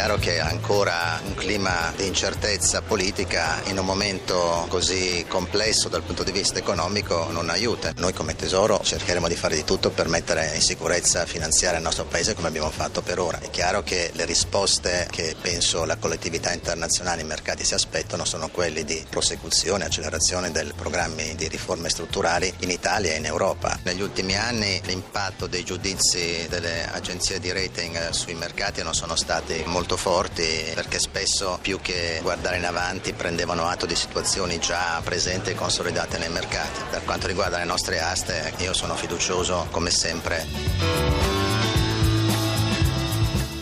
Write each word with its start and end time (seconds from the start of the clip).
Chiaro 0.00 0.16
che 0.16 0.40
ancora 0.40 1.20
un 1.26 1.34
clima 1.34 1.92
di 1.94 2.06
incertezza 2.06 2.80
politica 2.80 3.60
in 3.66 3.78
un 3.78 3.84
momento 3.84 4.64
così 4.70 5.26
complesso 5.28 5.90
dal 5.90 6.00
punto 6.00 6.22
di 6.22 6.32
vista 6.32 6.58
economico 6.58 7.26
non 7.30 7.50
aiuta. 7.50 7.92
Noi 7.98 8.14
come 8.14 8.34
Tesoro 8.34 8.80
cercheremo 8.82 9.28
di 9.28 9.36
fare 9.36 9.56
di 9.56 9.62
tutto 9.62 9.90
per 9.90 10.08
mettere 10.08 10.52
in 10.54 10.62
sicurezza 10.62 11.26
finanziaria 11.26 11.76
il 11.76 11.84
nostro 11.84 12.06
Paese 12.06 12.32
come 12.32 12.48
abbiamo 12.48 12.70
fatto 12.70 13.02
per 13.02 13.18
ora. 13.18 13.40
È 13.40 13.50
chiaro 13.50 13.82
che 13.82 14.10
le 14.14 14.24
risposte 14.24 15.06
che 15.10 15.36
penso 15.38 15.84
la 15.84 15.96
collettività 15.96 16.50
internazionale 16.50 17.20
e 17.20 17.24
i 17.24 17.26
mercati 17.26 17.62
si 17.62 17.74
aspettano 17.74 18.24
sono 18.24 18.48
quelli 18.48 18.84
di 18.84 19.04
prosecuzione, 19.06 19.84
accelerazione 19.84 20.50
dei 20.50 20.72
programmi 20.74 21.34
di 21.34 21.46
riforme 21.46 21.90
strutturali 21.90 22.50
in 22.60 22.70
Italia 22.70 23.12
e 23.12 23.18
in 23.18 23.26
Europa. 23.26 23.78
Negli 23.82 24.00
ultimi 24.00 24.34
anni 24.34 24.80
l'impatto 24.84 25.46
dei 25.46 25.62
giudizi 25.62 26.46
delle 26.48 26.90
agenzie 26.90 27.38
di 27.38 27.52
rating 27.52 28.08
sui 28.12 28.32
mercati 28.32 28.82
non 28.82 28.94
sono 28.94 29.14
stati 29.14 29.62
molto 29.66 29.88
molto 29.90 29.96
forti 29.96 30.70
perché 30.74 31.00
spesso 31.00 31.58
più 31.60 31.80
che 31.80 32.20
guardare 32.22 32.58
in 32.58 32.64
avanti 32.64 33.12
prendevano 33.12 33.66
atto 33.66 33.86
di 33.86 33.96
situazioni 33.96 34.60
già 34.60 35.00
presenti 35.02 35.50
e 35.50 35.54
consolidate 35.54 36.18
nei 36.18 36.28
mercati. 36.28 36.80
Per 36.90 37.04
quanto 37.04 37.26
riguarda 37.26 37.58
le 37.58 37.64
nostre 37.64 38.00
aste 38.00 38.52
io 38.58 38.72
sono 38.72 38.94
fiducioso 38.94 39.66
come 39.70 39.90
sempre. 39.90 41.29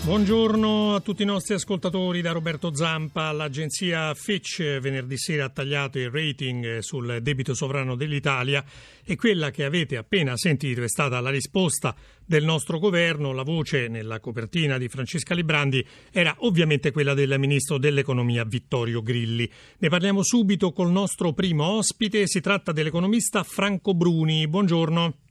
Buongiorno 0.08 0.94
a 0.94 1.00
tutti 1.00 1.20
i 1.20 1.26
nostri 1.26 1.52
ascoltatori 1.52 2.22
da 2.22 2.32
Roberto 2.32 2.74
Zampa. 2.74 3.30
L'agenzia 3.30 4.14
Fitch 4.14 4.78
venerdì 4.78 5.18
sera 5.18 5.44
ha 5.44 5.48
tagliato 5.50 5.98
il 5.98 6.08
rating 6.10 6.78
sul 6.78 7.18
debito 7.20 7.52
sovrano 7.52 7.94
dell'Italia 7.94 8.64
e 9.04 9.16
quella 9.16 9.50
che 9.50 9.64
avete 9.64 9.98
appena 9.98 10.34
sentito 10.34 10.82
è 10.82 10.88
stata 10.88 11.20
la 11.20 11.28
risposta 11.28 11.94
del 12.24 12.42
nostro 12.42 12.78
governo. 12.78 13.34
La 13.34 13.42
voce 13.42 13.88
nella 13.88 14.18
copertina 14.18 14.78
di 14.78 14.88
Francesca 14.88 15.34
Librandi 15.34 15.86
era 16.10 16.34
ovviamente 16.38 16.90
quella 16.90 17.12
del 17.12 17.38
ministro 17.38 17.76
dell'economia 17.76 18.44
Vittorio 18.44 19.02
Grilli. 19.02 19.46
Ne 19.76 19.88
parliamo 19.90 20.22
subito 20.22 20.72
col 20.72 20.90
nostro 20.90 21.34
primo 21.34 21.66
ospite, 21.66 22.26
si 22.26 22.40
tratta 22.40 22.72
dell'economista 22.72 23.42
Franco 23.42 23.92
Bruni. 23.92 24.48
Buongiorno. 24.48 25.27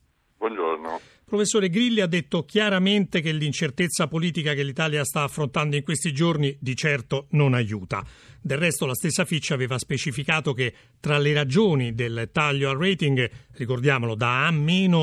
Professore 1.29 1.67
Grilli 1.67 1.99
ha 1.99 2.07
detto 2.07 2.45
chiaramente 2.45 3.19
che 3.19 3.33
l'incertezza 3.33 4.07
politica 4.07 4.53
che 4.53 4.63
l'Italia 4.63 5.03
sta 5.03 5.23
affrontando 5.23 5.75
in 5.75 5.83
questi 5.83 6.13
giorni 6.13 6.55
di 6.57 6.73
certo 6.73 7.27
non 7.31 7.53
aiuta. 7.53 8.01
Del 8.41 8.57
resto 8.57 8.85
la 8.85 8.93
stessa 8.93 9.25
Fitch 9.25 9.51
aveva 9.51 9.77
specificato 9.77 10.53
che 10.53 10.73
tra 11.01 11.17
le 11.17 11.33
ragioni 11.33 11.93
del 11.93 12.29
taglio 12.31 12.69
al 12.69 12.77
rating, 12.77 13.29
ricordiamolo 13.55 14.15
da 14.15 14.47
A- 14.47 14.53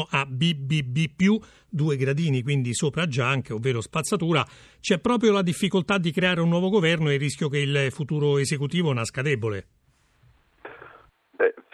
a 0.08 0.24
BBB+, 0.24 1.42
due 1.68 1.96
gradini 1.98 2.42
quindi 2.42 2.72
sopra 2.72 3.06
già 3.06 3.28
anche, 3.28 3.52
ovvero 3.52 3.82
spazzatura, 3.82 4.48
c'è 4.80 5.00
proprio 5.00 5.30
la 5.30 5.42
difficoltà 5.42 5.98
di 5.98 6.10
creare 6.10 6.40
un 6.40 6.48
nuovo 6.48 6.70
governo 6.70 7.10
e 7.10 7.14
il 7.14 7.20
rischio 7.20 7.50
che 7.50 7.58
il 7.58 7.88
futuro 7.90 8.38
esecutivo 8.38 8.94
nasca 8.94 9.20
debole. 9.20 9.66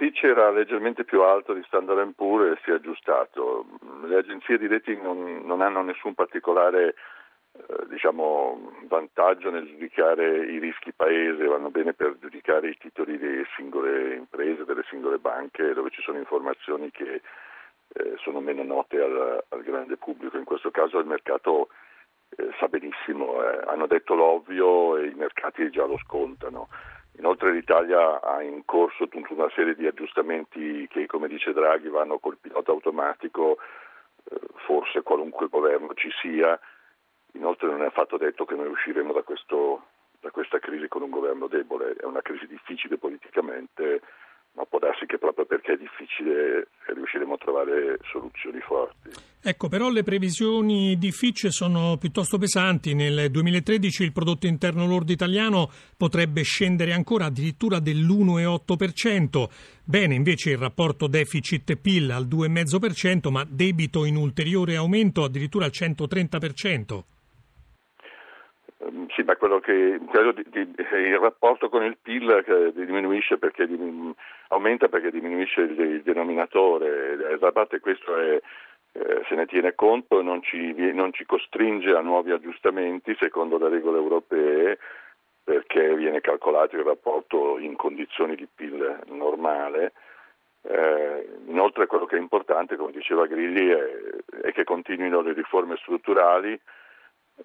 Fitch 0.00 0.24
era 0.24 0.50
leggermente 0.50 1.04
più 1.04 1.20
alto 1.20 1.52
di 1.52 1.62
Standard 1.66 2.14
Poor's 2.14 2.56
e 2.56 2.60
si 2.64 2.70
è 2.70 2.72
aggiustato. 2.72 3.66
Le 4.04 4.16
agenzie 4.16 4.56
di 4.56 4.66
rating 4.66 5.02
non, 5.02 5.42
non 5.44 5.60
hanno 5.60 5.82
nessun 5.82 6.14
particolare 6.14 6.94
eh, 7.52 7.86
diciamo, 7.86 8.78
vantaggio 8.88 9.50
nel 9.50 9.66
giudicare 9.66 10.46
i 10.46 10.58
rischi 10.58 10.94
paese, 10.94 11.44
vanno 11.44 11.68
bene 11.68 11.92
per 11.92 12.16
giudicare 12.18 12.70
i 12.70 12.78
titoli 12.78 13.18
delle 13.18 13.44
singole 13.54 14.14
imprese, 14.14 14.64
delle 14.64 14.84
singole 14.88 15.18
banche, 15.18 15.74
dove 15.74 15.90
ci 15.90 16.00
sono 16.00 16.16
informazioni 16.16 16.90
che 16.90 17.20
eh, 17.92 18.14
sono 18.22 18.40
meno 18.40 18.62
note 18.62 19.02
al, 19.02 19.44
al, 19.48 19.62
grande 19.62 19.98
pubblico. 19.98 20.38
In 20.38 20.44
questo 20.44 20.70
caso 20.70 20.98
il 20.98 21.04
mercato 21.04 21.68
eh, 22.38 22.48
sa 22.58 22.68
benissimo, 22.68 23.44
eh, 23.44 23.60
hanno 23.66 23.86
detto 23.86 24.14
l'ovvio 24.14 24.96
e 24.96 25.08
i 25.08 25.14
mercati 25.14 25.68
già 25.68 25.84
lo 25.84 25.98
scontano. 25.98 26.68
Inoltre 27.18 27.52
l'Italia 27.52 28.20
ha 28.20 28.42
in 28.42 28.64
corso 28.64 29.08
tutta 29.08 29.32
una 29.34 29.50
serie 29.54 29.74
di 29.74 29.86
aggiustamenti 29.86 30.86
che, 30.88 31.06
come 31.06 31.28
dice 31.28 31.52
Draghi, 31.52 31.88
vanno 31.88 32.18
col 32.18 32.38
pilota 32.38 32.70
automatico, 32.70 33.58
eh, 34.24 34.38
forse 34.66 35.02
qualunque 35.02 35.48
governo 35.48 35.92
ci 35.94 36.10
sia. 36.20 36.58
Inoltre 37.32 37.68
non 37.68 37.82
è 37.82 37.86
affatto 37.86 38.16
detto 38.16 38.44
che 38.44 38.54
noi 38.54 38.68
usciremo 38.68 39.12
da, 39.12 39.22
questo, 39.22 39.86
da 40.20 40.30
questa 40.30 40.58
crisi 40.58 40.88
con 40.88 41.02
un 41.02 41.10
governo 41.10 41.46
debole, 41.46 41.94
è 41.94 42.04
una 42.04 42.22
crisi 42.22 42.46
difficile 42.46 42.96
politicamente 42.96 44.00
ma 44.52 44.64
può 44.64 44.78
darsi 44.78 45.06
che 45.06 45.18
proprio 45.18 45.44
perché 45.46 45.72
è 45.72 45.76
difficile 45.76 46.68
riusciremo 46.86 47.34
a 47.34 47.38
trovare 47.38 47.98
soluzioni 48.10 48.60
forti. 48.60 49.10
Ecco, 49.42 49.68
però 49.68 49.88
le 49.88 50.02
previsioni 50.02 50.98
di 50.98 51.12
Fitch 51.12 51.50
sono 51.50 51.96
piuttosto 51.96 52.36
pesanti. 52.36 52.94
Nel 52.94 53.30
2013 53.30 54.02
il 54.02 54.12
prodotto 54.12 54.46
interno 54.46 54.86
lordo 54.86 55.12
italiano 55.12 55.70
potrebbe 55.96 56.42
scendere 56.42 56.92
ancora 56.92 57.26
addirittura 57.26 57.78
dell'1,8%. 57.78 59.48
Bene, 59.82 60.14
invece 60.14 60.50
il 60.50 60.58
rapporto 60.58 61.06
deficit-PIL 61.06 62.10
al 62.10 62.26
2,5%, 62.26 63.30
ma 63.30 63.46
debito 63.48 64.04
in 64.04 64.16
ulteriore 64.16 64.76
aumento 64.76 65.24
addirittura 65.24 65.64
al 65.64 65.72
130%. 65.74 67.02
Ehm, 68.80 69.08
sì, 69.10 69.22
ma 69.22 69.36
quello 69.36 69.60
che 69.60 70.00
quello 70.06 70.32
di, 70.32 70.44
di, 70.48 70.60
il 70.60 71.18
rapporto 71.18 71.68
con 71.68 71.82
il 71.84 71.98
PIL 72.00 72.72
diminuisce 72.74 73.38
perché 73.38 73.68
aumenta 74.48 74.88
perché 74.88 75.10
diminuisce 75.10 75.62
il, 75.62 75.78
il 75.78 76.02
denominatore, 76.02 77.38
da 77.38 77.52
parte 77.52 77.80
questo 77.80 78.16
è, 78.16 78.40
eh, 78.92 79.22
se 79.28 79.34
ne 79.34 79.46
tiene 79.46 79.74
conto 79.74 80.20
e 80.20 80.22
non 80.22 80.40
non 80.94 81.12
ci 81.12 81.26
costringe 81.26 81.90
a 81.94 82.00
nuovi 82.00 82.32
aggiustamenti 82.32 83.14
secondo 83.18 83.58
le 83.58 83.68
regole 83.68 83.98
europee 83.98 84.78
perché 85.44 85.94
viene 85.96 86.20
calcolato 86.20 86.76
il 86.76 86.84
rapporto 86.84 87.58
in 87.58 87.76
condizioni 87.76 88.34
di 88.36 88.46
PIL 88.52 89.00
normale. 89.06 89.92
Eh, 90.62 91.28
inoltre 91.46 91.86
quello 91.86 92.04
che 92.04 92.16
è 92.16 92.20
importante, 92.20 92.76
come 92.76 92.92
diceva 92.92 93.26
Grilli, 93.26 93.68
è, 93.68 94.42
è 94.42 94.52
che 94.52 94.64
continuino 94.64 95.22
le 95.22 95.32
riforme 95.32 95.76
strutturali 95.76 96.60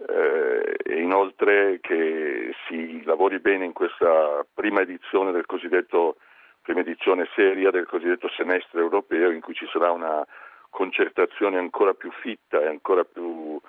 eh, 0.08 0.76
e 0.84 1.02
inoltre 1.02 1.80
che 1.82 2.54
si 2.68 3.04
lavori 3.04 3.40
bene 3.40 3.66
in 3.66 3.74
questa 3.74 4.46
prima 4.54 4.82
edizione 4.82 5.32
del 5.32 5.46
cosiddetto 5.46 6.18
prima 6.62 6.80
edizione 6.80 7.28
seria 7.36 7.70
del 7.70 7.86
cosiddetto 7.86 8.28
semestre 8.30 8.82
europeo 8.82 9.30
in 9.30 9.40
cui 9.40 9.54
ci 9.54 9.68
sarà 9.72 9.92
una 9.92 10.26
concertazione 10.72 11.60
ancora 11.60 11.94
più 11.94 12.12
fitta 12.12 12.60
e 12.60 12.68
ancora 12.68 13.04
più 13.04 13.62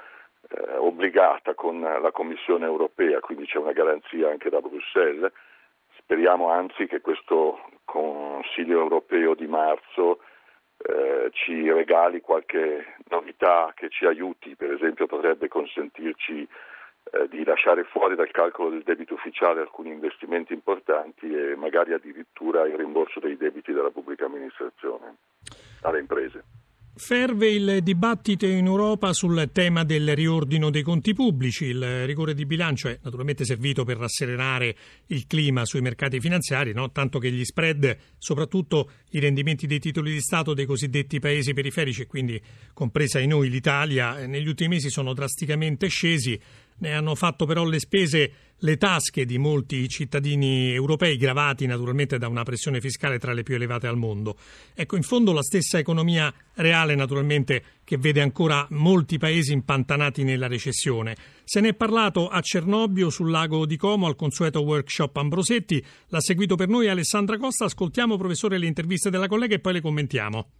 eh, 0.48 0.76
obbligata 0.78 1.54
con 1.54 1.80
la 1.80 2.10
Commissione 2.10 2.64
europea, 2.64 3.20
quindi 3.20 3.44
c'è 3.44 3.58
una 3.58 3.72
garanzia 3.72 4.30
anche 4.30 4.48
da 4.48 4.60
Bruxelles. 4.60 5.30
Speriamo 5.98 6.50
anzi 6.50 6.86
che 6.86 7.00
questo 7.00 7.60
Consiglio 7.84 8.80
europeo 8.80 9.34
di 9.34 9.46
marzo 9.46 10.20
eh, 10.78 11.30
ci 11.32 11.70
regali 11.70 12.20
qualche 12.20 12.96
novità 13.08 13.72
che 13.74 13.88
ci 13.88 14.04
aiuti, 14.06 14.56
per 14.56 14.72
esempio 14.72 15.06
potrebbe 15.06 15.48
consentirci 15.48 16.46
eh, 17.12 17.28
di 17.28 17.44
lasciare 17.44 17.84
fuori 17.84 18.14
dal 18.14 18.30
calcolo 18.30 18.70
del 18.70 18.82
debito 18.82 19.14
ufficiale 19.14 19.60
alcuni 19.60 19.90
investimenti 19.90 20.52
importanti 20.52 21.32
e 21.32 21.56
magari 21.56 21.92
addirittura 21.92 22.66
il 22.66 22.74
rimborso 22.74 23.20
dei 23.20 23.36
debiti 23.36 23.72
della 23.72 23.90
pubblica 23.90 24.26
amministrazione 24.26 25.16
alle 25.82 26.00
imprese. 26.00 26.65
Ferve 26.98 27.50
il 27.50 27.82
dibattito 27.82 28.46
in 28.46 28.64
Europa 28.64 29.12
sul 29.12 29.50
tema 29.52 29.84
del 29.84 30.14
riordino 30.14 30.70
dei 30.70 30.80
conti 30.80 31.12
pubblici. 31.12 31.66
Il 31.66 32.06
rigore 32.06 32.32
di 32.32 32.46
bilancio 32.46 32.88
è 32.88 32.98
naturalmente 33.02 33.44
servito 33.44 33.84
per 33.84 33.98
rasserenare 33.98 34.74
il 35.08 35.26
clima 35.26 35.66
sui 35.66 35.82
mercati 35.82 36.20
finanziari, 36.20 36.72
no? 36.72 36.90
tanto 36.92 37.18
che 37.18 37.30
gli 37.30 37.44
spread, 37.44 37.98
soprattutto 38.16 38.90
i 39.10 39.18
rendimenti 39.18 39.66
dei 39.66 39.78
titoli 39.78 40.10
di 40.10 40.20
Stato 40.20 40.54
dei 40.54 40.64
cosiddetti 40.64 41.18
paesi 41.18 41.52
periferici, 41.52 42.06
quindi 42.06 42.40
compresa 42.72 43.18
in 43.18 43.28
noi 43.28 43.50
l'Italia, 43.50 44.24
negli 44.24 44.48
ultimi 44.48 44.70
mesi 44.70 44.88
sono 44.88 45.12
drasticamente 45.12 45.88
scesi. 45.88 46.40
Ne 46.78 46.92
hanno 46.92 47.14
fatto 47.14 47.46
però 47.46 47.64
le 47.64 47.78
spese 47.78 48.32
le 48.60 48.76
tasche 48.78 49.26
di 49.26 49.36
molti 49.36 49.86
cittadini 49.88 50.72
europei 50.72 51.16
gravati 51.16 51.66
naturalmente 51.66 52.16
da 52.18 52.28
una 52.28 52.42
pressione 52.42 52.80
fiscale 52.80 53.18
tra 53.18 53.32
le 53.32 53.42
più 53.42 53.54
elevate 53.54 53.86
al 53.86 53.96
mondo. 53.96 54.36
Ecco, 54.74 54.96
in 54.96 55.02
fondo 55.02 55.32
la 55.32 55.42
stessa 55.42 55.78
economia 55.78 56.32
reale 56.54 56.94
naturalmente 56.94 57.62
che 57.84 57.98
vede 57.98 58.22
ancora 58.22 58.66
molti 58.70 59.18
paesi 59.18 59.52
impantanati 59.52 60.22
nella 60.24 60.46
recessione. 60.46 61.16
Se 61.44 61.60
ne 61.60 61.68
è 61.68 61.74
parlato 61.74 62.28
a 62.28 62.40
Cernobbio 62.40 63.10
sul 63.10 63.30
lago 63.30 63.66
di 63.66 63.76
Como 63.76 64.06
al 64.06 64.16
consueto 64.16 64.62
workshop 64.62 65.16
Ambrosetti. 65.16 65.84
L'ha 66.08 66.20
seguito 66.20 66.56
per 66.56 66.68
noi 66.68 66.88
Alessandra 66.88 67.36
Costa. 67.36 67.66
Ascoltiamo 67.66 68.16
professore 68.16 68.58
le 68.58 68.66
interviste 68.66 69.10
della 69.10 69.28
collega 69.28 69.54
e 69.54 69.60
poi 69.60 69.74
le 69.74 69.80
commentiamo. 69.80 70.50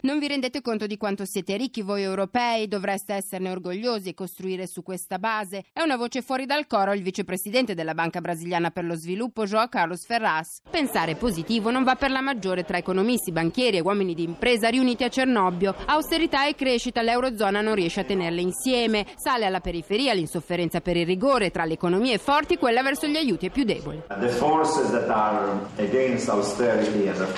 Non 0.00 0.18
vi 0.18 0.26
rendete 0.26 0.60
conto 0.60 0.86
di 0.86 0.96
quanto 0.96 1.24
siete 1.24 1.56
ricchi 1.56 1.80
voi 1.82 2.02
europei, 2.02 2.66
dovreste 2.66 3.14
esserne 3.14 3.50
orgogliosi 3.50 4.08
e 4.08 4.14
costruire 4.14 4.66
su 4.66 4.82
questa 4.82 5.20
base. 5.20 5.66
È 5.72 5.80
una 5.80 5.96
voce 5.96 6.22
fuori 6.22 6.44
dal 6.44 6.66
coro 6.66 6.92
il 6.92 7.02
vicepresidente 7.02 7.74
della 7.74 7.94
Banca 7.94 8.20
Brasiliana 8.20 8.72
per 8.72 8.84
lo 8.84 8.96
Sviluppo, 8.96 9.44
João 9.44 9.68
Carlos 9.68 10.04
Ferraz. 10.04 10.60
Pensare 10.68 11.14
positivo 11.14 11.70
non 11.70 11.84
va 11.84 11.94
per 11.94 12.10
la 12.10 12.20
maggiore 12.20 12.64
tra 12.64 12.78
economisti, 12.78 13.30
banchieri 13.30 13.76
e 13.76 13.80
uomini 13.80 14.14
di 14.14 14.24
impresa 14.24 14.68
riuniti 14.68 15.04
a 15.04 15.08
Cernobbio. 15.08 15.72
Austerità 15.86 16.48
e 16.48 16.56
crescita, 16.56 17.02
l'Eurozona 17.02 17.60
non 17.60 17.76
riesce 17.76 18.00
a 18.00 18.04
tenerle 18.04 18.40
insieme. 18.40 19.06
Sale 19.14 19.44
alla 19.44 19.60
periferia 19.60 20.14
l'insofferenza 20.14 20.80
per 20.80 20.96
il 20.96 21.06
rigore, 21.06 21.52
tra 21.52 21.64
le 21.64 21.74
economie 21.74 22.18
forti 22.18 22.56
quella 22.56 22.82
verso 22.82 23.06
gli 23.06 23.16
aiuti 23.16 23.44
ai 23.44 23.50
più 23.52 23.62
deboli. 23.62 24.02
The 24.08 24.28
forces 24.30 24.90
that 24.90 25.08
are 25.08 25.60
against 25.76 26.28
austerity 26.28 27.06
and 27.06 27.34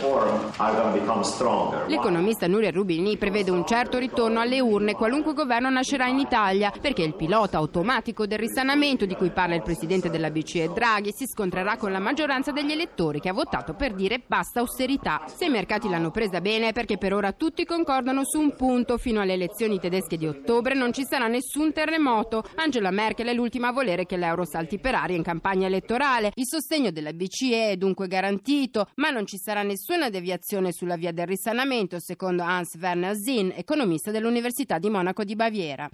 L'economista 1.89 2.47
Nuria 2.47 2.71
Rubini 2.71 3.17
prevede 3.17 3.51
un 3.51 3.67
certo 3.67 3.99
ritorno 3.99 4.39
alle 4.39 4.61
urne 4.61 4.95
qualunque 4.95 5.35
governo 5.35 5.71
nascerà 5.71 6.07
in 6.07 6.21
Italia, 6.21 6.73
perché 6.81 7.03
il 7.03 7.17
pilota 7.17 7.57
automatico 7.57 8.25
del 8.25 8.39
risanamento 8.39 9.07
di 9.07 9.17
cui 9.17 9.31
parla 9.31 9.57
il 9.57 9.63
presidente 9.63 10.09
della 10.09 10.31
BCE 10.31 10.71
Draghi 10.73 11.11
si 11.13 11.27
scontrerà 11.27 11.77
con 11.77 11.91
la 11.91 11.99
maggioranza 11.99 12.53
degli 12.53 12.71
elettori 12.71 13.19
che 13.19 13.29
ha 13.29 13.33
votato 13.33 13.75
per 13.75 13.95
dire 13.95 14.23
basta 14.25 14.61
austerità. 14.61 15.23
Se 15.27 15.47
i 15.47 15.51
mercati 15.51 15.89
l'hanno 15.89 16.13
presa 16.13 16.41
bene 16.41 16.69
è 16.69 16.73
perché 16.73 16.97
per 16.97 17.13
ora 17.13 17.33
tutti 17.33 17.65
concordano 17.65 18.25
su 18.25 18.39
un 18.39 18.55
punto, 18.55 18.99
fino 18.99 19.21
alle 19.21 19.33
elezioni 19.33 19.81
tedesche 19.81 20.17
di 20.17 20.29
ottobre 20.29 20.75
non 20.75 20.93
ci 20.93 21.05
sarà 21.05 21.27
nessun 21.27 21.73
terremoto. 21.73 22.45
Angela 22.55 22.93
Merkel 22.93 23.27
è 23.27 23.35
l'ultima 23.35 23.69
a 23.69 23.73
volere 23.73 24.07
che 24.07 24.17
l'euro 24.17 24.45
salti 24.45 24.79
per 24.79 24.95
aria 24.95 25.17
in 25.17 25.25
campagna 25.25 25.67
elettorale. 25.67 26.31
Il 26.35 26.47
sostegno 26.47 26.93
della 26.93 27.13
BCE 27.13 27.71
è 27.71 27.77
dunque 27.77 28.07
garantito, 28.07 28.87
ma 28.95 29.11
non 29.11 29.27
ci 29.27 29.39
sarà 29.39 29.63
nessun 29.63 29.87
nessuna 29.89 30.11
deviazione 30.11 30.71
sulla 30.71 30.97
via 30.97 31.13
del 31.13 31.27
risanamento, 31.27 31.99
secondo 31.99 32.43
Hans 32.43 32.75
Werner 32.79 33.17
Zinn, 33.17 33.53
economista 33.55 34.11
dell'Università 34.11 34.79
di 34.79 34.91
Monaco 34.91 35.25
di 35.25 35.35
Baviera. 35.35 35.89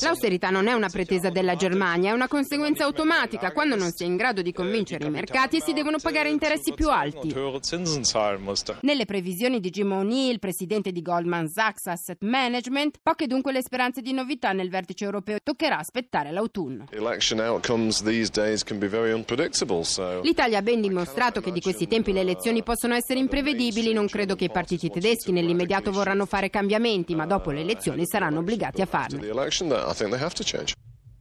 L'austerità 0.00 0.50
non 0.50 0.66
è 0.66 0.74
una 0.74 0.90
pretesa 0.90 1.30
della 1.30 1.56
Germania, 1.56 2.10
è 2.10 2.12
una 2.12 2.28
conseguenza 2.28 2.84
automatica. 2.84 3.52
Quando 3.52 3.74
non 3.74 3.90
si 3.90 4.02
è 4.02 4.06
in 4.06 4.16
grado 4.16 4.42
di 4.42 4.52
convincere 4.52 5.06
i 5.06 5.10
mercati 5.10 5.62
si 5.62 5.72
devono 5.72 5.96
pagare 5.98 6.28
interessi 6.28 6.74
più 6.74 6.90
alti. 6.90 7.34
Nelle 8.80 9.06
previsioni 9.06 9.60
di 9.60 9.70
Jim 9.70 9.92
O'Neill, 9.92 10.38
presidente 10.38 10.92
di 10.92 11.00
Goldman 11.00 11.48
Sachs 11.48 11.86
Asset 11.86 12.22
Management, 12.22 12.98
poche 13.02 13.26
dunque 13.26 13.52
le 13.52 13.62
speranze 13.62 14.02
di 14.02 14.12
novità 14.12 14.52
nel 14.52 14.68
vertice 14.68 15.06
europeo. 15.06 15.38
Toccherà 15.42 15.78
aspettare 15.78 16.32
l'autunno. 16.32 16.84
Election 16.90 17.40
outcomes 17.40 18.02
these 18.02 18.30
days 18.30 18.62
can 18.62 18.78
be 18.78 18.88
very 18.88 19.12
unpredictable, 19.12 19.84
so 19.84 20.17
L'Italia 20.22 20.58
ha 20.58 20.62
ben 20.62 20.80
dimostrato 20.80 21.40
che 21.40 21.52
di 21.52 21.60
questi 21.60 21.86
tempi 21.86 22.12
le 22.12 22.20
elezioni 22.20 22.62
possono 22.62 22.94
essere 22.94 23.18
imprevedibili. 23.18 23.92
Non 23.92 24.06
credo 24.06 24.34
che 24.34 24.44
i 24.44 24.50
partiti 24.50 24.90
tedeschi 24.90 25.32
nell'immediato 25.32 25.90
vorranno 25.90 26.26
fare 26.26 26.50
cambiamenti, 26.50 27.14
ma 27.14 27.26
dopo 27.26 27.50
le 27.50 27.60
elezioni 27.60 28.06
saranno 28.06 28.40
obbligati 28.40 28.82
a 28.82 28.86
farne. 28.86 29.26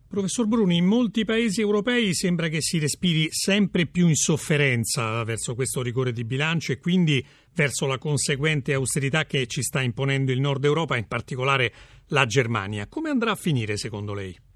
Professor 0.08 0.48
Bruni, 0.48 0.78
in 0.78 0.86
molti 0.86 1.26
paesi 1.26 1.60
europei 1.60 2.14
sembra 2.14 2.48
che 2.48 2.62
si 2.62 2.80
respiri 2.80 3.28
sempre 3.30 3.88
più 3.88 4.08
insofferenza 4.08 5.22
verso 5.26 5.54
questo 5.54 5.82
rigore 5.82 6.14
di 6.14 6.24
bilancio 6.24 6.72
e 6.72 6.80
quindi 6.80 7.24
verso 7.54 7.86
la 7.88 7.98
conseguente 7.98 8.74
austerità 8.74 9.26
che 9.26 9.48
ci 9.48 9.62
sta 9.62 9.82
imponendo 9.82 10.32
il 10.32 10.40
nord 10.40 10.64
Europa, 10.64 10.96
in 10.96 11.08
particolare 11.08 11.74
la 12.08 12.26
Germania. 12.26 12.88
Come 12.88 13.10
andrà 13.10 13.32
a 13.32 13.36
finire 13.36 13.76
secondo 13.76 14.14
lei? 14.14 14.47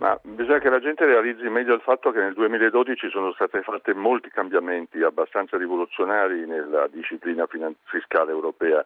Ma 0.00 0.18
bisogna 0.22 0.60
che 0.60 0.70
la 0.70 0.80
gente 0.80 1.04
realizzi 1.04 1.46
meglio 1.50 1.74
il 1.74 1.82
fatto 1.82 2.10
che 2.10 2.20
nel 2.20 2.32
2012 2.32 3.10
sono 3.10 3.32
stati 3.34 3.60
fatti 3.60 3.92
molti 3.92 4.30
cambiamenti 4.30 5.02
abbastanza 5.02 5.58
rivoluzionari 5.58 6.46
nella 6.46 6.86
disciplina 6.88 7.46
fiscale 7.84 8.30
europea 8.30 8.82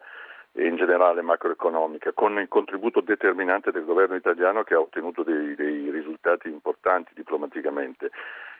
e 0.51 0.67
in 0.67 0.75
generale 0.75 1.21
macroeconomica, 1.21 2.11
con 2.11 2.37
il 2.37 2.49
contributo 2.49 2.99
determinante 2.99 3.71
del 3.71 3.85
governo 3.85 4.15
italiano 4.15 4.63
che 4.63 4.73
ha 4.73 4.79
ottenuto 4.79 5.23
dei, 5.23 5.55
dei 5.55 5.89
risultati 5.89 6.49
importanti 6.49 7.13
diplomaticamente. 7.15 8.11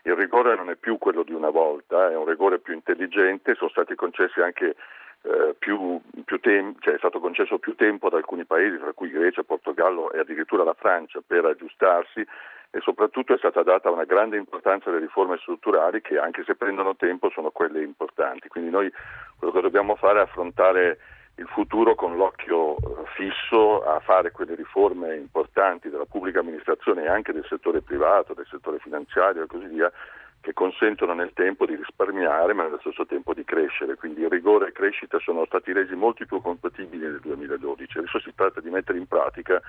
Il 0.06 0.16
rigore 0.16 0.56
non 0.56 0.70
è 0.70 0.76
più 0.76 1.00
quello 1.00 1.24
di 1.24 1.34
una 1.34 1.50
volta, 1.50 2.12
è 2.12 2.16
un 2.16 2.26
rigore 2.26 2.60
più 2.60 2.76
intelligente, 2.76 3.56
sono 3.56 3.72
stati 3.72 3.96
concessi 3.96 4.40
anche 4.40 4.76
eh, 5.24 5.56
più, 5.58 6.00
più 6.24 6.40
tem- 6.40 6.76
cioè 6.80 6.94
è 6.94 6.98
stato 7.00 7.20
concesso 7.20 7.58
più 7.58 7.74
tempo 7.74 8.06
ad 8.06 8.14
alcuni 8.14 8.46
paesi, 8.46 8.78
tra 8.78 8.94
cui 8.94 9.10
Grecia, 9.10 9.42
Portogallo 9.42 10.12
e 10.12 10.20
addirittura 10.20 10.64
la 10.64 10.76
Francia, 10.76 11.22
per 11.26 11.46
aggiustarsi 11.46 12.24
e 12.70 12.80
soprattutto 12.82 13.34
è 13.34 13.38
stata 13.40 13.64
data 13.64 13.90
una 13.90 14.04
grande 14.04 14.38
importanza 14.38 14.90
alle 14.90 15.00
riforme 15.00 15.38
strutturali 15.38 16.02
che 16.02 16.20
anche 16.20 16.44
se 16.44 16.54
prendono 16.54 16.96
tempo 16.96 17.32
sono 17.32 17.50
quelle 17.50 17.82
importanti. 17.82 18.48
Quindi 18.48 18.70
noi 18.70 18.92
quello 19.40 19.54
che 19.54 19.62
dobbiamo 19.62 19.96
fare 19.96 20.20
è 20.20 20.22
affrontare 20.22 21.00
il 21.38 21.48
futuro 21.48 21.96
con 21.96 22.16
l'occhio 22.16 22.78
eh, 22.78 23.06
fisso 23.16 23.84
a 23.84 24.00
fare 24.00 24.32
quelle 24.32 24.56
riforme 24.56 25.16
importanti 25.16 25.90
della 25.90 26.06
pubblica 26.06 26.40
amministrazione 26.40 27.04
e 27.04 27.10
anche 27.10 27.34
del 27.34 27.46
settore 27.48 27.82
privato, 27.82 28.34
del 28.34 28.48
settore 28.50 28.80
finanziario 28.80 29.44
e 29.44 29.48
così 29.48 29.68
via, 29.68 29.92
che 30.40 30.54
consentono 30.54 31.14
nel 31.14 31.34
tempo 31.34 31.66
di 31.66 31.76
risparmiare 31.76 32.54
ma 32.54 32.64
nello 32.64 32.78
stesso 32.80 33.06
tempo 33.06 33.34
di 33.34 33.44
crescere, 33.44 33.96
quindi 33.96 34.28
rigore 34.30 34.68
e 34.68 34.72
crescita 34.72 35.18
sono 35.20 35.46
stati 35.46 35.74
resi 35.74 35.96
molto 35.96 36.24
più 36.26 36.40
compatibili 36.40 37.04
nel 37.04 37.20
2012, 37.20 37.98
adesso 37.98 38.20
si 38.20 38.32
tratta 38.36 38.62
di 38.62 38.70
mettere 38.70 39.00
in 39.00 39.08
pratica 39.08 39.60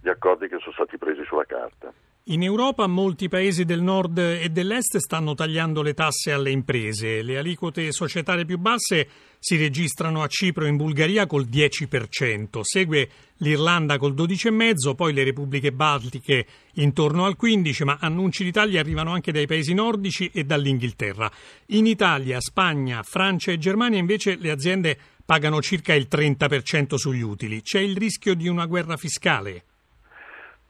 gli 0.00 0.08
accordi 0.08 0.48
che 0.48 0.58
sono 0.58 0.72
stati 0.72 0.96
presi 0.96 1.22
sulla 1.24 1.44
carta. 1.44 1.92
In 2.26 2.44
Europa 2.44 2.86
molti 2.86 3.28
paesi 3.28 3.64
del 3.64 3.82
nord 3.82 4.16
e 4.16 4.48
dell'est 4.48 4.96
stanno 4.98 5.34
tagliando 5.34 5.82
le 5.82 5.92
tasse 5.92 6.30
alle 6.30 6.52
imprese. 6.52 7.20
Le 7.20 7.36
aliquote 7.36 7.90
societarie 7.90 8.44
più 8.44 8.58
basse 8.58 9.08
si 9.40 9.56
registrano 9.56 10.22
a 10.22 10.28
Cipro 10.28 10.64
e 10.64 10.68
in 10.68 10.76
Bulgaria 10.76 11.26
col 11.26 11.48
10%, 11.50 12.60
segue 12.60 13.08
l'Irlanda 13.38 13.98
col 13.98 14.14
12,5%, 14.14 14.94
poi 14.94 15.12
le 15.12 15.24
repubbliche 15.24 15.72
baltiche 15.72 16.46
intorno 16.74 17.24
al 17.24 17.36
15%, 17.36 17.82
ma 17.82 17.98
annunci 18.00 18.44
di 18.44 18.52
tagli 18.52 18.78
arrivano 18.78 19.10
anche 19.10 19.32
dai 19.32 19.48
paesi 19.48 19.74
nordici 19.74 20.30
e 20.32 20.44
dall'Inghilterra. 20.44 21.28
In 21.70 21.86
Italia, 21.86 22.40
Spagna, 22.40 23.02
Francia 23.02 23.50
e 23.50 23.58
Germania 23.58 23.98
invece 23.98 24.36
le 24.36 24.52
aziende 24.52 24.96
pagano 25.24 25.60
circa 25.60 25.92
il 25.92 26.06
30% 26.08 26.94
sugli 26.94 27.22
utili. 27.22 27.62
C'è 27.62 27.80
il 27.80 27.96
rischio 27.96 28.34
di 28.34 28.46
una 28.46 28.66
guerra 28.66 28.96
fiscale. 28.96 29.64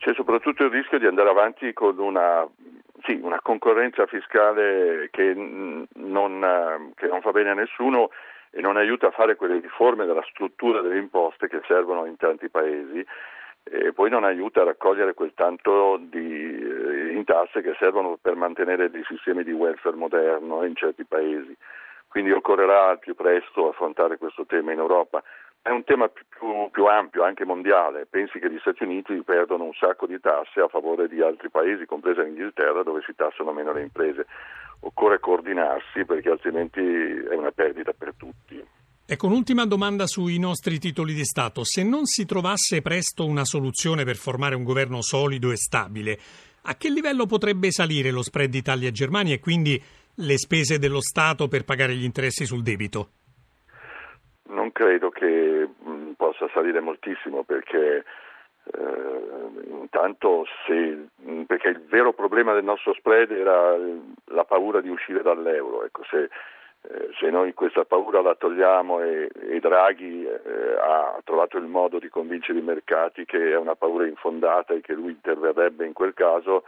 C'è 0.02 0.14
soprattutto 0.14 0.64
il 0.64 0.70
rischio 0.70 0.98
di 0.98 1.06
andare 1.06 1.28
avanti 1.28 1.72
con 1.72 1.96
una, 1.96 2.44
sì, 3.04 3.20
una 3.22 3.40
concorrenza 3.40 4.04
fiscale 4.06 5.08
che 5.12 5.32
non, 5.32 6.92
che 6.96 7.06
non 7.06 7.20
fa 7.20 7.30
bene 7.30 7.50
a 7.50 7.54
nessuno 7.54 8.10
e 8.50 8.60
non 8.60 8.76
aiuta 8.76 9.06
a 9.06 9.10
fare 9.12 9.36
quelle 9.36 9.60
riforme 9.60 10.04
della 10.04 10.24
struttura 10.28 10.80
delle 10.80 10.98
imposte 10.98 11.46
che 11.46 11.60
servono 11.68 12.04
in 12.06 12.16
tanti 12.16 12.48
paesi 12.48 13.06
e 13.62 13.92
poi 13.92 14.10
non 14.10 14.24
aiuta 14.24 14.62
a 14.62 14.64
raccogliere 14.64 15.14
quel 15.14 15.34
tanto 15.36 15.98
di, 16.00 16.18
eh, 16.18 17.12
in 17.12 17.22
tasse 17.24 17.62
che 17.62 17.76
servono 17.78 18.18
per 18.20 18.34
mantenere 18.34 18.90
dei 18.90 19.04
sistemi 19.04 19.44
di 19.44 19.52
welfare 19.52 19.94
moderno 19.94 20.64
in 20.64 20.74
certi 20.74 21.04
paesi. 21.04 21.56
Quindi 22.08 22.32
occorrerà 22.32 22.88
al 22.88 22.98
più 22.98 23.14
presto 23.14 23.68
affrontare 23.68 24.18
questo 24.18 24.46
tema 24.46 24.72
in 24.72 24.80
Europa. 24.80 25.22
È 25.62 25.70
un 25.70 25.84
tema 25.84 26.08
più, 26.08 26.24
più, 26.28 26.70
più, 26.72 26.86
ampio, 26.86 27.22
anche 27.22 27.44
mondiale. 27.44 28.06
Pensi 28.10 28.40
che 28.40 28.50
gli 28.50 28.58
Stati 28.58 28.82
Uniti 28.82 29.22
perdono 29.22 29.62
un 29.62 29.72
sacco 29.74 30.06
di 30.06 30.18
tasse 30.18 30.60
a 30.60 30.66
favore 30.66 31.06
di 31.06 31.22
altri 31.22 31.50
paesi, 31.50 31.86
compresa 31.86 32.22
l'Inghilterra, 32.22 32.82
dove 32.82 33.00
si 33.06 33.14
tassano 33.14 33.52
meno 33.52 33.72
le 33.72 33.82
imprese. 33.82 34.26
Occorre 34.80 35.20
coordinarsi 35.20 36.04
perché 36.04 36.30
altrimenti 36.30 36.80
è 36.80 37.34
una 37.36 37.52
perdita 37.52 37.92
per 37.92 38.12
tutti. 38.16 38.60
Ecco, 39.06 39.26
un'ultima 39.26 39.64
domanda 39.64 40.08
sui 40.08 40.38
nostri 40.38 40.80
titoli 40.80 41.14
di 41.14 41.24
Stato. 41.24 41.62
Se 41.62 41.84
non 41.84 42.06
si 42.06 42.26
trovasse 42.26 42.82
presto 42.82 43.24
una 43.24 43.44
soluzione 43.44 44.04
per 44.04 44.16
formare 44.16 44.56
un 44.56 44.64
governo 44.64 45.00
solido 45.00 45.52
e 45.52 45.56
stabile, 45.56 46.18
a 46.62 46.76
che 46.76 46.88
livello 46.90 47.26
potrebbe 47.26 47.70
salire 47.70 48.10
lo 48.10 48.22
spread 48.22 48.52
Italia-Germania 48.52 49.34
e 49.34 49.38
quindi 49.40 49.80
le 50.14 50.38
spese 50.38 50.78
dello 50.78 51.00
Stato 51.00 51.46
per 51.46 51.64
pagare 51.64 51.94
gli 51.94 52.04
interessi 52.04 52.46
sul 52.46 52.62
debito? 52.62 53.10
Non 54.52 54.72
credo 54.72 55.10
che 55.10 55.68
mh, 55.68 56.12
possa 56.16 56.48
salire 56.52 56.80
moltissimo 56.80 57.42
perché 57.42 58.04
eh, 58.64 59.22
intanto 59.68 60.44
se, 60.66 61.08
perché 61.46 61.68
il 61.68 61.80
vero 61.88 62.12
problema 62.12 62.54
del 62.54 62.64
nostro 62.64 62.94
spread 62.94 63.30
era 63.30 63.76
la 64.26 64.44
paura 64.44 64.80
di 64.80 64.88
uscire 64.88 65.22
dall'euro, 65.22 65.84
ecco, 65.84 66.04
se 66.04 66.28
Eh, 66.84 67.10
se 67.14 67.30
noi 67.30 67.54
questa 67.54 67.84
paura 67.84 68.20
la 68.22 68.34
togliamo 68.34 69.00
e, 69.04 69.30
e 69.52 69.60
Draghi 69.60 70.26
eh, 70.26 70.74
ha 70.82 71.16
trovato 71.22 71.56
il 71.56 71.68
modo 71.68 72.00
di 72.00 72.08
convincere 72.08 72.58
i 72.58 72.68
mercati 72.72 73.24
che 73.24 73.52
è 73.52 73.56
una 73.56 73.76
paura 73.76 74.04
infondata 74.04 74.74
e 74.74 74.80
che 74.80 74.92
lui 74.92 75.12
interverrebbe 75.12 75.86
in 75.86 75.92
quel 75.92 76.12
caso, 76.12 76.64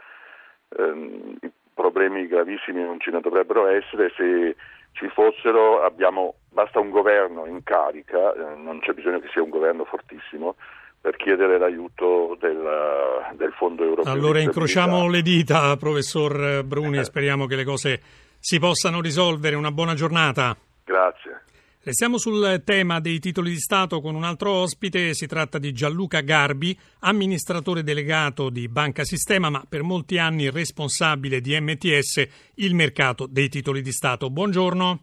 ehm, 0.77 1.35
problemi 1.73 2.29
gravissimi 2.29 2.81
non 2.81 2.97
ce 3.01 3.11
ne 3.11 3.19
dovrebbero 3.19 3.67
essere. 3.67 4.09
Se 4.15 4.55
ci 4.95 5.07
fossero 5.09 5.83
abbiamo, 5.83 6.35
basta 6.49 6.79
un 6.79 6.89
governo 6.89 7.45
in 7.45 7.61
carica, 7.63 8.33
eh, 8.33 8.55
non 8.55 8.79
c'è 8.79 8.93
bisogno 8.93 9.19
che 9.19 9.29
sia 9.31 9.43
un 9.43 9.49
governo 9.49 9.85
fortissimo, 9.85 10.55
per 10.99 11.17
chiedere 11.17 11.59
l'aiuto 11.59 12.35
del, 12.39 13.35
del 13.35 13.53
Fondo 13.53 13.83
Europeo. 13.83 14.11
Allora 14.11 14.39
incrociamo 14.39 15.07
le 15.07 15.21
dita, 15.21 15.77
professor 15.77 16.63
Bruni, 16.63 16.97
e 16.97 17.03
speriamo 17.03 17.45
che 17.45 17.55
le 17.55 17.63
cose 17.63 18.01
si 18.39 18.57
possano 18.57 19.01
risolvere. 19.01 19.55
Una 19.55 19.71
buona 19.71 19.93
giornata. 19.93 20.57
Grazie. 20.83 21.43
Restiamo 21.85 22.17
sul 22.17 22.63
tema 22.65 22.99
dei 22.99 23.19
titoli 23.19 23.51
di 23.51 23.59
Stato 23.59 24.01
con 24.01 24.15
un 24.15 24.23
altro 24.23 24.49
ospite, 24.53 25.13
si 25.13 25.27
tratta 25.27 25.59
di 25.59 25.71
Gianluca 25.71 26.21
Garbi, 26.21 26.75
amministratore 27.01 27.83
delegato 27.83 28.49
di 28.49 28.67
Banca 28.67 29.03
Sistema, 29.03 29.51
ma 29.51 29.63
per 29.69 29.83
molti 29.83 30.17
anni 30.17 30.49
responsabile 30.49 31.41
di 31.41 31.55
MTS, 31.61 32.27
il 32.55 32.73
mercato 32.73 33.27
dei 33.27 33.49
titoli 33.49 33.83
di 33.83 33.91
Stato. 33.91 34.31
Buongiorno. 34.31 34.99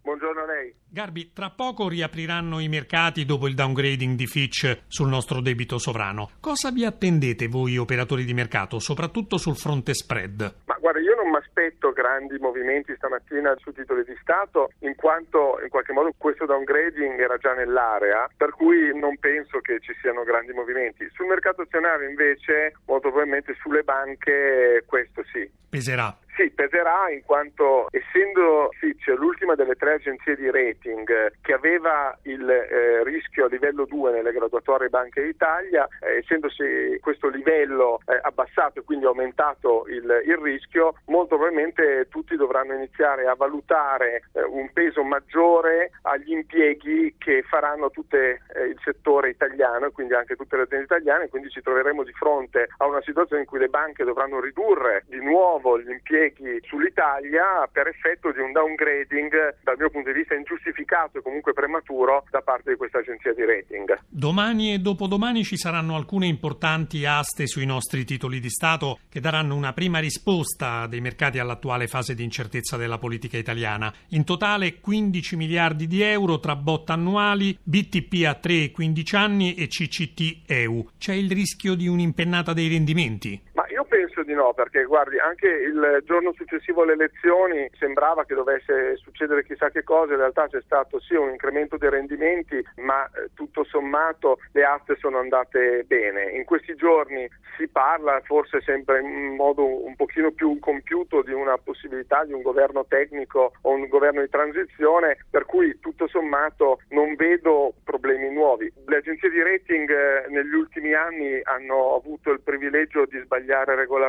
Buongiorno 0.00 0.42
a 0.42 0.46
lei. 0.46 0.72
Garbi, 0.88 1.32
tra 1.32 1.50
poco 1.50 1.88
riapriranno 1.88 2.60
i 2.60 2.68
mercati 2.68 3.24
dopo 3.24 3.48
il 3.48 3.56
downgrading 3.56 4.14
di 4.14 4.28
Fitch 4.28 4.82
sul 4.86 5.08
nostro 5.08 5.40
debito 5.40 5.78
sovrano. 5.78 6.30
Cosa 6.38 6.70
vi 6.70 6.84
attendete 6.84 7.48
voi 7.48 7.78
operatori 7.78 8.24
di 8.24 8.32
mercato, 8.32 8.78
soprattutto 8.78 9.38
sul 9.38 9.56
fronte 9.56 9.92
spread? 9.92 10.54
Guarda, 10.82 10.98
io 10.98 11.14
non 11.14 11.30
mi 11.30 11.36
aspetto 11.36 11.92
grandi 11.92 12.38
movimenti 12.38 12.92
stamattina 12.96 13.54
su 13.58 13.70
titoli 13.70 14.02
di 14.02 14.18
Stato, 14.20 14.72
in 14.80 14.96
quanto 14.96 15.60
in 15.62 15.68
qualche 15.68 15.92
modo 15.92 16.12
questo 16.18 16.44
downgrading 16.44 17.20
era 17.20 17.36
già 17.36 17.54
nell'area, 17.54 18.28
per 18.36 18.50
cui 18.50 18.90
non 18.98 19.16
penso 19.18 19.60
che 19.60 19.78
ci 19.78 19.94
siano 20.00 20.24
grandi 20.24 20.52
movimenti. 20.52 21.08
Sul 21.12 21.26
mercato 21.26 21.62
azionario 21.62 22.08
invece, 22.08 22.72
molto 22.86 23.10
probabilmente 23.10 23.54
sulle 23.60 23.84
banche, 23.84 24.82
questo 24.84 25.22
sì. 25.30 25.48
Peserà. 25.70 26.12
Sì, 26.34 26.50
peserà 26.50 27.10
in 27.10 27.22
quanto 27.26 27.88
essendo 27.90 28.70
Fitch 28.78 29.08
l'ultima 29.08 29.54
delle 29.54 29.74
tre 29.74 29.94
agenzie 29.94 30.34
di 30.34 30.50
rating 30.50 31.30
che 31.42 31.52
aveva 31.52 32.16
il 32.22 32.48
eh, 32.48 33.04
rischio 33.04 33.44
a 33.44 33.48
livello 33.48 33.84
2 33.84 34.12
nelle 34.12 34.32
graduatorie 34.32 34.88
Banche 34.88 35.22
d'Italia, 35.22 35.86
eh, 36.00 36.16
essendosi 36.18 36.98
questo 37.02 37.28
livello 37.28 38.00
eh, 38.06 38.18
abbassato 38.22 38.80
e 38.80 38.82
quindi 38.82 39.04
aumentato 39.04 39.84
il, 39.88 40.22
il, 40.24 40.36
rischio, 40.38 40.94
molto 41.06 41.36
probabilmente 41.36 42.08
tutti 42.08 42.34
dovranno 42.36 42.72
iniziare 42.72 43.26
a 43.26 43.34
valutare 43.34 44.22
eh, 44.32 44.42
un 44.42 44.72
peso 44.72 45.02
maggiore 45.02 45.90
agli 46.02 46.32
impieghi 46.32 47.14
che 47.18 47.42
faranno 47.42 47.90
tutto 47.90 48.16
eh, 48.16 48.38
il 48.68 48.78
settore 48.82 49.28
italiano 49.28 49.86
e 49.86 49.90
quindi 49.90 50.14
anche 50.14 50.36
tutte 50.36 50.56
le 50.56 50.62
aziende 50.62 50.86
italiane, 50.86 51.28
quindi 51.28 51.50
ci 51.50 51.60
troveremo 51.60 52.02
di 52.04 52.12
fronte 52.12 52.68
a 52.78 52.86
una 52.86 53.02
situazione 53.02 53.42
in 53.42 53.48
cui 53.48 53.58
le 53.58 53.68
banche 53.68 54.02
dovranno 54.02 54.40
ridurre 54.40 55.04
di 55.08 55.22
nuovo 55.22 55.78
gli 55.78 55.90
impieghi 55.90 56.21
sull'Italia 56.68 57.68
per 57.70 57.88
effetto 57.88 58.30
di 58.32 58.40
un 58.40 58.52
downgrading 58.52 59.56
dal 59.62 59.76
mio 59.78 59.90
punto 59.90 60.12
di 60.12 60.18
vista 60.18 60.34
ingiustificato 60.34 61.18
e 61.18 61.22
comunque 61.22 61.52
prematuro 61.52 62.24
da 62.30 62.40
parte 62.40 62.70
di 62.70 62.76
questa 62.76 62.98
agenzia 62.98 63.32
di 63.32 63.44
rating. 63.44 63.98
Domani 64.08 64.72
e 64.72 64.78
dopodomani 64.78 65.42
ci 65.42 65.56
saranno 65.56 65.96
alcune 65.96 66.26
importanti 66.26 67.04
aste 67.04 67.46
sui 67.46 67.66
nostri 67.66 68.04
titoli 68.04 68.40
di 68.40 68.50
Stato 68.50 68.98
che 69.08 69.20
daranno 69.20 69.56
una 69.56 69.72
prima 69.72 69.98
risposta 69.98 70.86
dei 70.86 71.00
mercati 71.00 71.38
all'attuale 71.38 71.86
fase 71.86 72.14
di 72.14 72.22
incertezza 72.22 72.76
della 72.76 72.98
politica 72.98 73.36
italiana. 73.36 73.92
In 74.08 74.24
totale 74.24 74.78
15 74.80 75.36
miliardi 75.36 75.86
di 75.86 76.02
euro 76.02 76.38
tra 76.38 76.56
bot 76.56 76.90
annuali, 76.90 77.58
BTP 77.62 78.26
a 78.26 78.34
3 78.34 78.64
e 78.64 78.70
15 78.70 79.16
anni 79.16 79.54
e 79.54 79.66
CCT 79.66 80.42
EU. 80.46 80.86
C'è 80.98 81.14
il 81.14 81.30
rischio 81.30 81.74
di 81.74 81.88
un'impennata 81.88 82.52
dei 82.52 82.68
rendimenti? 82.68 83.50
penso 83.92 84.01
di 84.20 84.34
no, 84.34 84.52
perché 84.52 84.84
guardi, 84.84 85.18
anche 85.18 85.48
il 85.48 86.02
giorno 86.04 86.32
successivo 86.34 86.82
alle 86.82 86.92
elezioni 86.92 87.70
sembrava 87.78 88.26
che 88.26 88.34
dovesse 88.34 88.96
succedere 88.96 89.44
chissà 89.44 89.70
che 89.70 89.82
cosa, 89.82 90.12
in 90.12 90.18
realtà 90.18 90.46
c'è 90.48 90.60
stato 90.60 91.00
sì 91.00 91.14
un 91.14 91.30
incremento 91.30 91.78
dei 91.78 91.88
rendimenti, 91.88 92.62
ma 92.76 93.06
eh, 93.06 93.30
tutto 93.34 93.64
sommato 93.64 94.38
le 94.52 94.64
aste 94.64 94.96
sono 94.96 95.18
andate 95.18 95.84
bene. 95.86 96.32
In 96.32 96.44
questi 96.44 96.74
giorni 96.74 97.26
si 97.56 97.68
parla, 97.68 98.20
forse 98.24 98.60
sempre 98.60 99.00
in 99.00 99.34
modo 99.34 99.64
un 99.64 99.96
pochino 99.96 100.32
più 100.32 100.58
compiuto, 100.58 101.22
di 101.22 101.32
una 101.32 101.56
possibilità 101.58 102.24
di 102.24 102.32
un 102.32 102.42
governo 102.42 102.84
tecnico 102.86 103.52
o 103.62 103.70
un 103.70 103.88
governo 103.88 104.20
di 104.20 104.28
transizione, 104.28 105.18
per 105.30 105.46
cui 105.46 105.78
tutto 105.80 106.08
sommato 106.08 106.80
non 106.88 107.14
vedo 107.14 107.74
problemi 107.84 108.30
nuovi. 108.30 108.72
Le 108.86 108.96
agenzie 108.96 109.30
di 109.30 109.42
rating 109.42 109.88
eh, 109.90 110.24
negli 110.28 110.54
ultimi 110.54 110.92
anni 110.94 111.40
hanno 111.44 111.94
avuto 111.94 112.30
il 112.30 112.40
privilegio 112.40 113.06
di 113.06 113.18
sbagliare 113.18 113.74
regolarmente, 113.74 114.01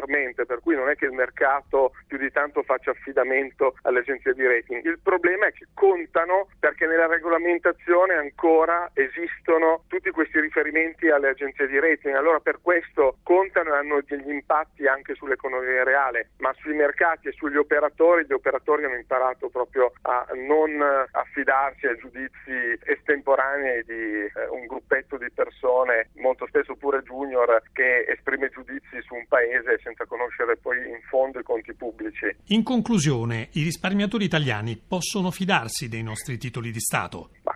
per 0.45 0.59
cui 0.59 0.75
non 0.75 0.89
è 0.89 0.95
che 0.95 1.05
il 1.05 1.11
mercato 1.11 1.93
più 2.07 2.17
di 2.17 2.31
tanto 2.31 2.63
faccia 2.63 2.91
affidamento 2.91 3.75
alle 3.83 3.99
agenzie 3.99 4.33
di 4.33 4.45
rating. 4.45 4.83
Il 4.85 4.99
problema 5.01 5.47
è 5.47 5.53
che 5.53 5.67
contano 5.73 6.47
perché 6.59 6.85
nella 6.85 7.07
regolamentazione 7.07 8.15
ancora 8.15 8.89
esistono 8.93 9.83
tutti 9.87 10.09
questi 10.11 10.39
riferimenti 10.39 11.09
alle 11.09 11.29
agenzie 11.29 11.67
di 11.67 11.79
rating. 11.79 12.15
Allora 12.15 12.39
per 12.39 12.59
questo 12.61 13.17
contano 13.23 13.73
e 13.73 13.77
hanno 13.77 14.01
degli 14.05 14.29
impatti 14.29 14.87
anche 14.87 15.15
sull'economia 15.15 15.83
reale, 15.83 16.29
ma 16.37 16.53
sui 16.53 16.73
mercati 16.73 17.27
e 17.27 17.31
sugli 17.33 17.57
operatori, 17.57 18.25
gli 18.25 18.33
operatori 18.33 18.85
hanno 18.85 18.95
imparato 18.95 19.49
proprio 19.49 19.91
a 20.03 20.25
non 20.33 20.81
affidarsi 21.11 21.87
a 21.87 21.95
giudizi 21.95 22.79
estemporanei 22.83 23.83
di 23.83 23.93
eh, 23.93 24.31
un 24.49 24.65
gruppetto 24.65 25.17
di 25.17 25.29
persone, 25.31 26.09
molto 26.15 26.45
spesso 26.47 26.75
pure 26.75 27.01
junior, 27.01 27.61
che 27.73 28.05
esprime 28.07 28.49
giudizi 28.49 29.01
su 29.01 29.15
un 29.15 29.25
paese 29.27 29.79
senza 29.83 30.05
conoscere 30.05 30.57
poi 30.57 30.77
in 30.77 31.01
fondo 31.09 31.39
i 31.39 31.43
conti 31.43 31.73
pubblici. 31.73 32.33
In 32.47 32.63
conclusione, 32.63 33.49
i 33.53 33.63
risparmiatori 33.63 34.25
italiani 34.25 34.77
possono 34.77 35.29
fidarsi 35.29 35.89
dei 35.89 36.01
nostri 36.01 36.37
titoli 36.37 36.71
di 36.71 36.79
Stato? 36.79 37.29
Ma 37.43 37.52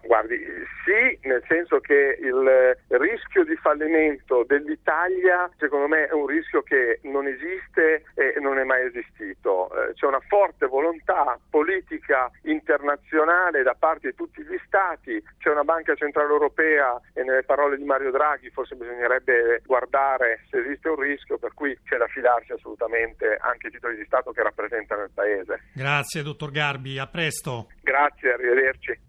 nel 1.28 1.44
senso 1.48 1.80
che 1.80 2.18
il 2.20 2.78
rischio 2.98 3.44
di 3.44 3.56
fallimento 3.58 4.44
dell'Italia 4.48 5.50
secondo 5.58 5.88
me 5.88 6.08
è 6.08 6.14
un 6.14 6.26
rischio 6.26 6.64
che 6.64 7.00
non 7.04 7.28
esiste 7.28 8.06
e 8.16 8.36
non 8.40 8.58
è 8.58 8.64
mai 8.64 8.86
esistito. 8.86 9.70
Eh, 9.70 9.94
c'è 9.94 10.06
una 10.06 10.22
forte 10.28 10.66
volontà 10.66 11.38
politica 11.50 12.32
internazionale 12.44 13.64
da 13.64 13.76
parte 13.78 14.10
di 14.10 14.16
tutti 14.16 14.42
gli 14.42 14.58
Stati, 14.66 15.22
c'è 15.38 15.50
una 15.50 15.64
banca 15.64 15.96
centrale 15.96 16.32
europea 16.32 17.00
e 17.14 17.24
nelle 17.24 17.44
parole 17.44 17.78
di 17.78 17.84
Mario 17.84 18.12
Draghi 18.12 18.50
forse 18.50 18.76
bisognerebbe 18.76 19.62
guardare 19.66 20.46
se 20.50 20.60
esiste 20.60 20.90
un 20.90 21.00
rischio, 21.00 21.38
per 21.38 21.54
cui 21.54 21.78
c'è 21.84 21.98
da 21.98 22.08
fidarsi 22.08 22.52
assolutamente 22.54 23.38
anche 23.42 23.68
i 23.68 23.72
titoli 23.72 23.98
di 23.98 24.06
Stato 24.06 24.32
che 24.32 24.44
rappresentano 24.44 25.04
il 25.04 25.12
Paese. 25.14 25.62
Grazie 25.74 26.24
dottor 26.24 26.52
Garbi, 26.52 26.98
a 26.98 27.08
presto. 27.08 27.68
Grazie, 27.82 28.34
arrivederci. 28.34 29.07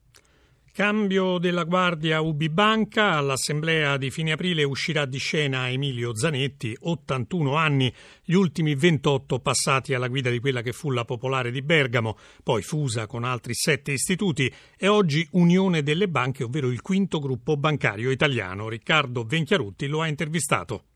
Cambio 0.79 1.39
della 1.39 1.65
guardia 1.65 2.21
UB 2.21 2.47
Banca, 2.47 3.17
all'assemblea 3.17 3.97
di 3.97 4.13
fine 4.13 4.31
aprile 4.31 4.63
uscirà 4.63 5.07
di 5.07 5.19
scena 5.19 5.69
Emilio 5.69 6.15
Zanetti, 6.15 6.73
81 6.79 7.57
anni, 7.57 7.93
gli 8.23 8.35
ultimi 8.35 8.77
28 8.77 9.41
passati 9.41 9.93
alla 9.93 10.07
guida 10.07 10.31
di 10.31 10.39
quella 10.39 10.63
che 10.63 10.71
fu 10.71 10.93
la 10.93 11.05
Popolare 11.05 11.51
di 11.51 11.63
Bergamo, 11.63 12.17
poi 12.45 12.63
fusa 12.63 13.09
con 13.09 13.25
altri 13.25 13.55
sette 13.55 13.91
istituti 13.91 14.55
e 14.77 14.87
oggi 14.87 15.27
Unione 15.33 15.83
delle 15.83 16.09
Banche, 16.09 16.45
ovvero 16.45 16.69
il 16.69 16.81
quinto 16.81 17.19
gruppo 17.19 17.57
bancario 17.57 18.13
italiano. 18.13 18.69
Riccardo 18.69 19.25
Venchiarutti 19.25 19.89
lo 19.89 20.03
ha 20.03 20.07
intervistato. 20.07 20.88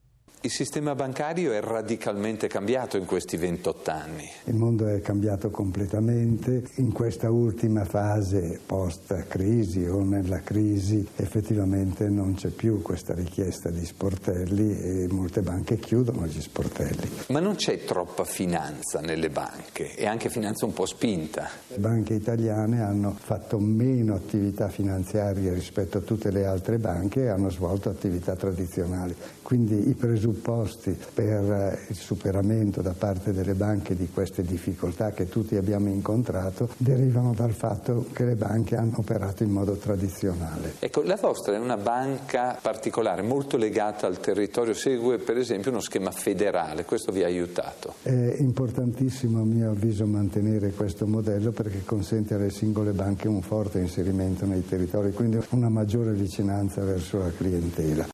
Il 0.45 0.51
sistema 0.51 0.97
bancario 0.97 1.53
è 1.53 1.61
radicalmente 1.61 2.49
cambiato 2.49 2.97
in 2.97 3.07
questi 3.07 3.37
28 3.37 3.91
anni. 3.93 4.29
Il 4.47 4.57
mondo 4.57 4.89
è 4.89 5.01
cambiato 5.01 5.51
completamente. 5.51 6.65
In 6.79 6.91
questa 6.91 7.31
ultima 7.31 7.85
fase 7.85 8.59
post-crisi 8.67 9.85
o 9.85 10.03
nella 10.03 10.41
crisi 10.41 11.07
effettivamente 11.15 12.09
non 12.09 12.35
c'è 12.35 12.49
più 12.49 12.83
questa 12.83 13.15
richiesta 13.15 13.71
di 13.71 13.87
sportelli 13.87 14.81
e 14.81 15.07
molte 15.13 15.43
banche 15.43 15.79
chiudono 15.79 16.27
gli 16.27 16.41
sportelli. 16.41 17.09
Ma 17.29 17.39
non 17.39 17.55
c'è 17.55 17.85
troppa 17.85 18.25
finanza 18.25 18.99
nelle 18.99 19.31
banche 19.31 19.95
e 19.95 20.07
anche 20.07 20.29
finanza 20.29 20.67
un 20.67 20.73
po' 20.73 20.87
spinta. 20.87 21.49
Le 21.69 21.79
banche 21.79 22.15
italiane 22.15 22.83
hanno 22.83 23.17
fatto 23.17 23.61
meno 23.61 24.17
attività 24.17 24.69
finanziarie 24.69 25.55
rispetto 25.55 25.99
a 25.99 26.01
tutte 26.01 26.33
le 26.33 26.47
altre 26.47 26.79
banche 26.79 27.23
e 27.23 27.29
hanno 27.29 27.49
svolto 27.49 27.91
attività 27.91 28.35
tradizionali. 28.35 29.15
Quindi 29.43 29.89
i 29.89 29.95
presupposti 29.95 30.97
per 31.13 31.85
il 31.89 31.97
superamento 31.97 32.81
da 32.81 32.95
parte 32.97 33.33
delle 33.33 33.55
banche 33.55 33.95
di 33.95 34.09
queste 34.13 34.43
difficoltà 34.43 35.11
che 35.11 35.29
tutti 35.29 35.57
abbiamo 35.57 35.89
incontrato 35.89 36.69
derivano 36.77 37.35
dal 37.35 37.53
fatto 37.53 38.07
che 38.13 38.25
le 38.25 38.35
banche 38.35 38.77
hanno 38.77 38.95
operato 38.97 39.43
in 39.43 39.51
modo 39.51 39.75
tradizionale. 39.75 40.75
Ecco, 40.79 41.03
la 41.03 41.19
vostra 41.21 41.55
è 41.55 41.59
una 41.59 41.77
banca 41.77 42.59
particolare, 42.61 43.23
molto 43.23 43.57
legata 43.57 44.07
al 44.07 44.21
territorio, 44.21 44.75
segue 44.75 45.19
per 45.19 45.37
esempio 45.37 45.71
uno 45.71 45.81
schema 45.81 46.11
federale, 46.11 46.85
questo 46.85 47.13
vi 47.13 47.23
ha 47.23 47.27
aiutato? 47.27 47.95
È 48.03 48.37
importantissimo 48.39 49.41
a 49.41 49.45
mio 49.45 49.71
avviso 49.71 50.07
mantenere 50.07 50.71
questo 50.73 51.07
modello 51.07 51.51
perché 51.51 51.83
consente 51.85 52.35
alle 52.35 52.51
singole 52.51 52.93
banche 52.93 53.29
un 53.29 53.43
forte 53.43 53.81
inserimento 53.81 54.47
nei 54.47 54.67
territori, 54.67 55.13
quindi 55.13 55.39
una 55.51 55.69
maggiore 55.69 56.13
vicinanza 56.13 56.83
verso 56.83 57.19
la 57.19 57.31
clientela. 57.31 58.12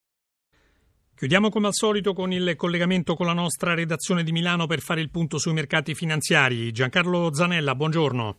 Chiudiamo 1.19 1.51
come 1.51 1.67
al 1.67 1.75
solito 1.75 2.13
con 2.13 2.31
il 2.31 2.55
collegamento 2.55 3.17
con 3.17 3.27
la 3.27 3.33
nostra 3.33 3.75
redazione 3.75 4.23
di 4.23 4.31
Milano 4.31 4.69
per 4.69 4.79
fare 4.79 5.01
il 5.01 5.11
punto 5.11 5.37
sui 5.39 5.53
mercati 5.53 5.93
finanziari. 5.93 6.71
Giancarlo 6.71 7.35
Zanella, 7.35 7.75
buongiorno. 7.75 8.37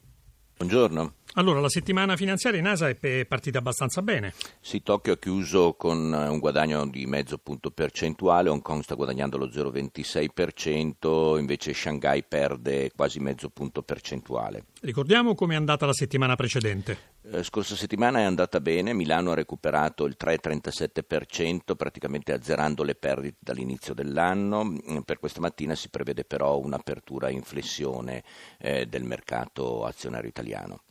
Buongiorno. 0.55 1.13
Allora, 1.33 1.59
la 1.59 1.69
settimana 1.69 2.15
finanziaria 2.15 2.59
in 2.59 2.65
Asia 2.65 2.89
è 2.89 3.25
partita 3.25 3.59
abbastanza 3.59 4.01
bene. 4.01 4.33
Sì, 4.59 4.81
Tokyo 4.81 5.13
ha 5.13 5.17
chiuso 5.17 5.75
con 5.75 6.12
eh, 6.12 6.27
un 6.27 6.39
guadagno 6.39 6.88
di 6.88 7.05
mezzo 7.05 7.38
punto 7.38 7.69
percentuale, 7.69 8.50
Hong 8.50 8.63
Kong 8.63 8.81
sta 8.81 8.95
guadagnando 8.95 9.38
lo 9.38 9.45
0,26%, 9.45 11.38
invece 11.38 11.71
Shanghai 11.74 12.24
perde 12.24 12.91
quasi 12.95 13.19
mezzo 13.19 13.50
punto 13.50 13.83
percentuale. 13.83 14.65
Ricordiamo 14.81 15.36
come 15.36 15.53
è 15.53 15.57
andata 15.57 15.86
la 15.86 15.93
settimana 15.93 16.36
precedente. 16.36 17.17
Eh, 17.31 17.43
scorsa 17.43 17.75
settimana 17.75 18.19
è 18.19 18.24
andata 18.24 18.59
bene, 18.59 18.93
Milano 18.93 19.29
ha 19.31 19.36
recuperato 19.36 20.05
il 20.05 20.15
3,37%, 20.19 21.75
praticamente 21.75 22.33
azzerando 22.33 22.81
le 22.83 22.95
perdite 22.95 23.38
dall'inizio 23.39 23.93
dell'anno. 23.93 24.63
Mm, 24.63 24.98
per 25.05 25.19
questa 25.19 25.39
mattina 25.39 25.75
si 25.75 25.89
prevede 25.89 26.24
però 26.24 26.57
un'apertura 26.57 27.29
in 27.29 27.43
flessione 27.43 28.24
eh, 28.57 28.88
del 28.88 29.03
mercato 29.03 29.86
azionario 29.86 30.27
italiano. 30.27 30.81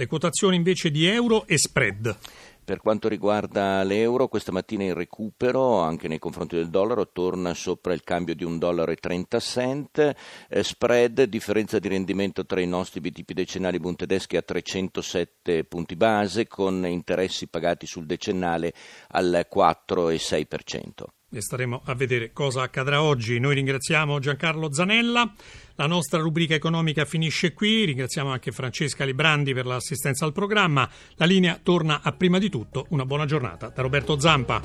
Le 0.00 0.06
quotazioni 0.06 0.56
invece 0.56 0.90
di 0.90 1.04
euro 1.04 1.46
e 1.46 1.58
spread. 1.58 2.16
Per 2.64 2.80
quanto 2.80 3.06
riguarda 3.06 3.82
l'euro, 3.82 4.28
questa 4.28 4.50
mattina 4.50 4.84
il 4.84 4.94
recupero 4.94 5.80
anche 5.80 6.08
nei 6.08 6.18
confronti 6.18 6.56
del 6.56 6.70
dollaro 6.70 7.10
torna 7.12 7.52
sopra 7.52 7.92
il 7.92 8.02
cambio 8.02 8.34
di 8.34 8.46
1,30 8.46 8.56
dollaro. 8.56 10.16
Eh, 10.48 10.62
spread, 10.62 11.24
differenza 11.24 11.78
di 11.78 11.88
rendimento 11.88 12.46
tra 12.46 12.62
i 12.62 12.66
nostri 12.66 13.02
BTP 13.02 13.32
decennali 13.32 13.78
Bund 13.78 13.96
tedeschi 13.96 14.38
a 14.38 14.42
307 14.42 15.64
punti 15.64 15.96
base 15.96 16.48
con 16.48 16.86
interessi 16.86 17.48
pagati 17.48 17.84
sul 17.84 18.06
decennale 18.06 18.72
al 19.08 19.46
4,6%. 19.54 21.19
E 21.32 21.40
staremo 21.40 21.82
a 21.84 21.94
vedere 21.94 22.32
cosa 22.32 22.62
accadrà 22.62 23.02
oggi. 23.02 23.38
Noi 23.38 23.54
ringraziamo 23.54 24.18
Giancarlo 24.18 24.72
Zanella. 24.72 25.32
La 25.76 25.86
nostra 25.86 26.18
rubrica 26.18 26.54
economica 26.54 27.04
finisce 27.04 27.52
qui. 27.52 27.84
Ringraziamo 27.84 28.32
anche 28.32 28.50
Francesca 28.50 29.04
Librandi 29.04 29.54
per 29.54 29.64
l'assistenza 29.64 30.24
al 30.24 30.32
programma. 30.32 30.90
La 31.14 31.26
linea 31.26 31.60
torna 31.62 32.00
a 32.02 32.10
prima 32.10 32.38
di 32.38 32.50
tutto. 32.50 32.86
Una 32.88 33.06
buona 33.06 33.26
giornata 33.26 33.68
da 33.68 33.80
Roberto 33.80 34.18
Zampa. 34.18 34.58